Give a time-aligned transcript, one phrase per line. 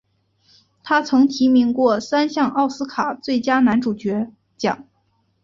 [0.83, 4.87] 他曾提名过三项奥斯卡最佳男主角奖。